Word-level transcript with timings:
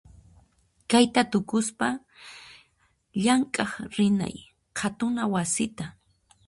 Kayta 0.89 1.21
tukuspa, 1.31 1.87
llank'aq 3.23 3.71
rinay 3.95 4.35
qhatuna 4.77 5.23
wasita. 5.33 5.85